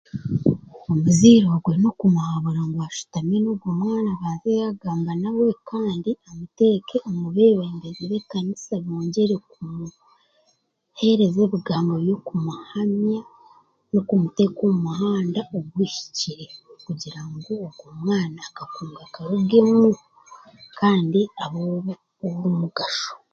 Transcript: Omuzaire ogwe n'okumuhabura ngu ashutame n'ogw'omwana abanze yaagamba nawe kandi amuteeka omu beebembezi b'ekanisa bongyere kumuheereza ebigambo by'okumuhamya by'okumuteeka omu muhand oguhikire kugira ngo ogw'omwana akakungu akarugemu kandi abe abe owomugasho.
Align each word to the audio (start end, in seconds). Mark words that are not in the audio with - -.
Omuzaire 0.91 1.47
ogwe 1.55 1.73
n'okumuhabura 1.77 2.61
ngu 2.67 2.79
ashutame 2.87 3.35
n'ogw'omwana 3.41 4.09
abanze 4.15 4.49
yaagamba 4.59 5.11
nawe 5.23 5.47
kandi 5.69 6.11
amuteeka 6.29 6.95
omu 7.09 7.25
beebembezi 7.35 8.03
b'ekanisa 8.11 8.73
bongyere 8.85 9.35
kumuheereza 9.51 11.39
ebigambo 11.47 11.93
by'okumuhamya 12.03 13.19
by'okumuteeka 13.89 14.61
omu 14.65 14.79
muhand 14.87 15.35
oguhikire 15.59 16.45
kugira 16.85 17.21
ngo 17.29 17.51
ogw'omwana 17.67 18.39
akakungu 18.47 18.99
akarugemu 19.05 19.89
kandi 20.79 21.21
abe 21.43 21.61
abe 21.73 21.95
owomugasho. 22.27 23.11